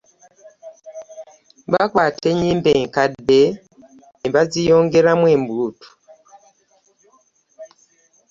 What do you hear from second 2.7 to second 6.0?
enkadde nebaziyongeramu emebuutu.